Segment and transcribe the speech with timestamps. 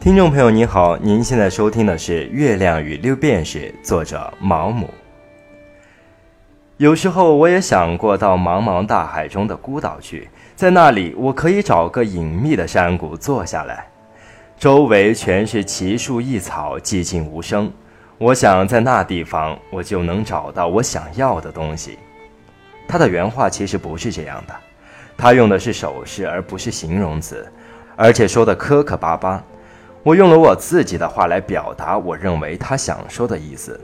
[0.00, 4.88] 听众朋友您好，您现在收听的是《月亮与六便士》，作者毛姆。
[6.78, 13.88] 有时候我也想过到茫茫大海中的孤岛去，在那里我可以找个隐秘的山谷坐下来，
[14.58, 17.70] 周围全是奇树异草，寂静无声。
[18.16, 21.98] 我想在那地方，我就能找到我想要的东西。
[22.88, 24.54] 他的原话其实不是这样的，
[25.18, 27.46] 他用的是手势而不是形容词，
[27.96, 29.44] 而且说的磕磕巴巴。
[30.02, 33.78] 我用了我自己的话来表达我认为他想说的意思。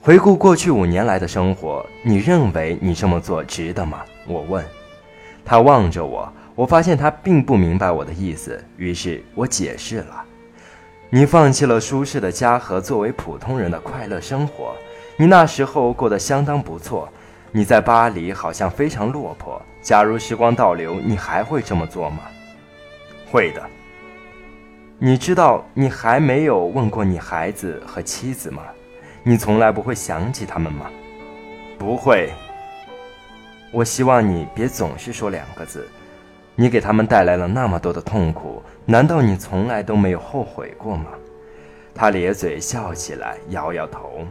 [0.00, 4.02] 回顾过去五年来的生活，你认为你这么做值得吗？
[4.26, 4.64] 我问。
[5.44, 10.24] 他望着我，我发现他并不明白我的意思，于是我解释了：
[11.08, 14.74] 你放弃了舒适的家和作为普通人的快乐生活，
[15.16, 17.08] 你那时候过得相当不错。
[17.52, 19.62] 你在巴黎好像非常落魄。
[19.80, 22.18] 假如时光倒流，你还会这么做吗？
[23.30, 23.62] 会的。
[24.98, 28.62] 你知道你还没有问过你孩子和妻子吗？
[29.22, 30.90] 你从来不会想起他们吗？
[31.78, 32.32] 不会。
[33.72, 35.86] 我希望你别总是说两个字。
[36.54, 41.10] 你给他们带来了那么多的痛苦，难道你从来都没有后悔过吗？
[41.94, 44.26] 他咧嘴笑起来，摇摇头。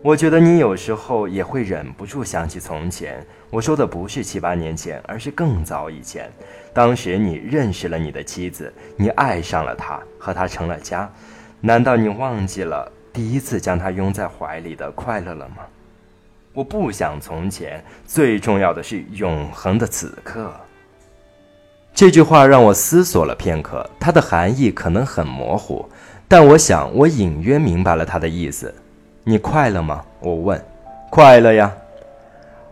[0.00, 3.24] 我觉得你有时候也会忍不住想起从前。
[3.50, 6.30] 我说的不是七八年前，而是更早以前。
[6.72, 11.10] 当时你认识了你的妻子，你爱上了她，和她成了家。
[11.60, 12.90] 难道你忘记了？
[13.12, 15.56] 第一次将她拥在怀里的快乐了吗？
[16.52, 20.52] 我不想从前，最重要的是永恒的此刻。
[21.92, 25.88] 这句话让我思索了片刻，它的含义可能很模糊，
[26.28, 28.72] 但我想我隐约明白了它的意思。
[29.28, 30.02] 你快乐吗？
[30.20, 30.58] 我问。
[31.10, 31.70] 快乐呀。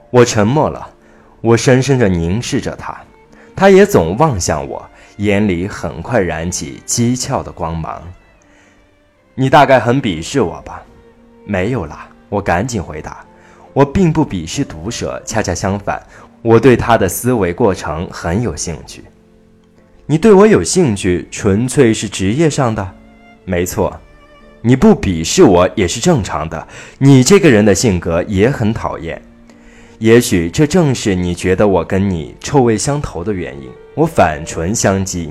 [0.09, 0.89] 我沉默了，
[1.43, 2.97] 我深深地凝视着他，
[3.55, 4.83] 他也总望向我，
[5.19, 8.03] 眼里很快燃起讥诮的光芒。
[9.35, 10.83] 你大概很鄙视我吧？
[11.45, 13.23] 没有啦，我赶紧回答。
[13.75, 16.03] 我并不鄙视毒蛇，恰恰相反，
[16.41, 19.05] 我对他的思维过程很有兴趣。
[20.07, 22.91] 你对我有兴趣，纯粹是职业上的？
[23.45, 23.95] 没错。
[24.67, 26.67] 你不鄙视我也是正常的。
[26.99, 29.23] 你这个人的性格也很讨厌。
[30.01, 33.71] 也许这正是你觉得我跟你臭味相投的原因。
[33.95, 35.31] 我反唇相讥，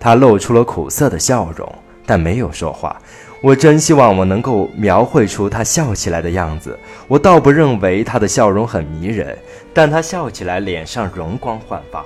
[0.00, 1.72] 他露出了苦涩的笑容。
[2.04, 3.00] 但没有说话。
[3.40, 6.76] 我真希望我能够描绘出他笑起来的样子。
[7.06, 9.38] 我倒不认为他的笑容很迷人，
[9.72, 12.04] 但他笑起来脸上容光焕发，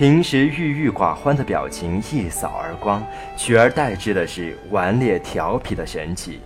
[0.00, 3.06] 平时郁郁寡欢的表情一扫而光，
[3.36, 6.40] 取而代之的是顽劣调皮的神气。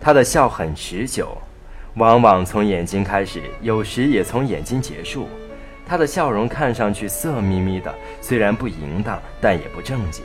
[0.00, 1.36] 他的笑很持久，
[1.96, 5.26] 往往从眼睛开始，有时也从眼睛结束。
[5.84, 10.24] 他的笑容看上去色眯眯的，虽然不淫荡，但也不正经。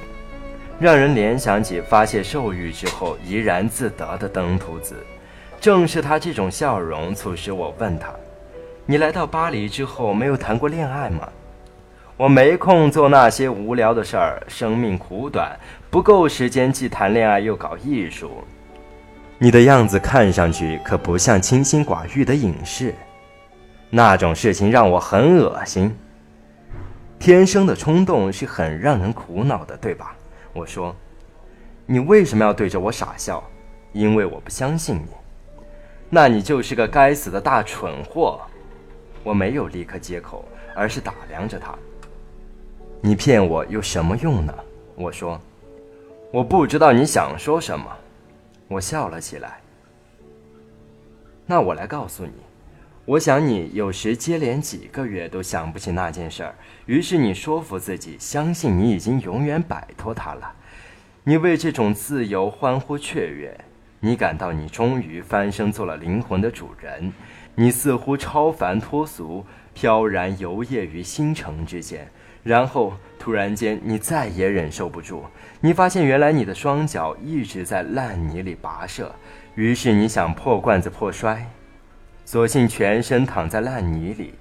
[0.79, 5.03] 让人联想起发泄兽欲之后怡然自得的登徒子，
[5.59, 8.13] 正是他这种笑容促使我问他
[8.85, 11.27] ：“你来到巴黎之后没有谈过恋爱吗？”
[12.17, 15.55] 我没空做那些无聊的事儿，生命苦短，
[15.91, 18.43] 不够时间既谈恋爱又搞艺术。
[19.37, 22.95] 你的样子看上去可不像清心寡欲的隐士，
[23.91, 25.95] 那种事情让我很恶心。
[27.19, 30.15] 天生的冲动是很让人苦恼的，对吧？
[30.53, 30.95] 我说
[31.85, 33.43] ：“你为什么要对着我傻笑？
[33.93, 35.09] 因为我不相信你。
[36.09, 38.41] 那你就是个该死的大蠢货。”
[39.23, 41.75] 我没有立刻接口，而是打量着他。
[43.01, 44.53] 你骗我有什么用呢？
[44.95, 45.39] 我说
[46.33, 47.85] ：“我不知道你想说什么。”
[48.67, 49.61] 我笑了起来。
[51.45, 52.33] 那我来告诉你，
[53.05, 56.55] 我想你有时接连几个月都想不起那件事儿。
[56.85, 60.51] 于是你说服自己，相信你已经永远摆脱它了。
[61.23, 63.57] 你为这种自由欢呼雀跃，
[64.01, 67.13] 你感到你终于翻身做了灵魂的主人。
[67.55, 72.11] 你似乎超凡脱俗，飘然游曳于星辰之间。
[72.47, 75.23] 然后突然间，你再也忍受不住，
[75.59, 79.13] 你发现原来你的双脚一直在烂泥里跋涉。
[79.55, 81.45] 于是你想破罐子破摔，
[82.23, 84.33] 索性全身躺在烂泥里。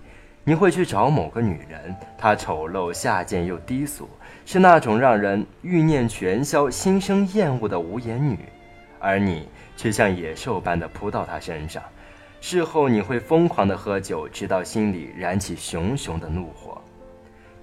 [0.44, 4.08] 你会去找某个女人，她丑陋下贱又低俗，
[4.44, 8.38] 是那种让人欲念全消、心生厌恶的无颜女，
[9.00, 11.82] 而你却像野兽般的扑到她身上。
[12.40, 16.80] 事后你会疯狂的喝酒，直到心里燃起熊熊的怒火。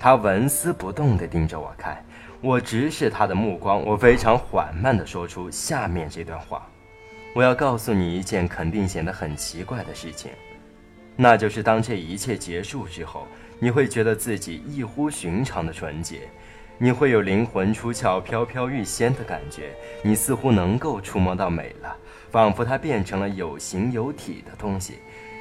[0.03, 2.03] 他纹丝不动地盯着我看，
[2.41, 6.67] 我直视他的目光，我非常缓慢地说出下面这段话：
[7.33, 10.31] 我要告诉你一件肯定显得很奇怪的事情。
[11.15, 13.25] 那就是当这一切结束之后，
[13.59, 16.27] 你会觉得自己异乎寻常的纯洁，
[16.77, 21.95] 你会有灵魂出窍、飘飘欲仙的感觉，你似乎能够触摸到美了，
[22.29, 24.95] 仿佛它变成了有形有体的东西。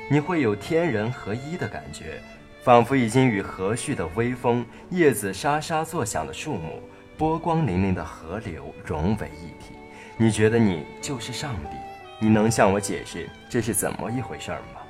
[0.08, 2.22] 你会有天人合一的感觉，
[2.62, 6.80] 仿佛已经与和煦的微风、叶子沙沙作响的树木、
[7.18, 9.74] 波光粼粼的河流融为一体。
[10.16, 11.76] 你觉得你就是上帝？
[12.20, 14.80] 你能向我解释这是怎么一回事吗？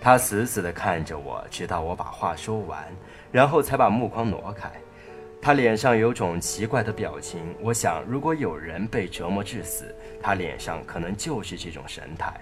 [0.00, 2.84] 他死死地看着我，直到我把话说完，
[3.32, 4.70] 然后才把目光挪开。
[5.42, 9.92] 他脸上有种奇怪的表情，我想，如果有人被折磨致死，
[10.22, 12.32] 他脸上可能就是这种神态。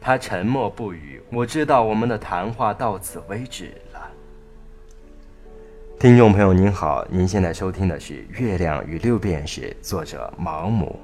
[0.00, 3.80] 他沉默不语，我知道我们的谈话到此为止。
[6.02, 10.98] 听众朋友您好，您现在收听的是《月亮与六便士》，作者毛姆。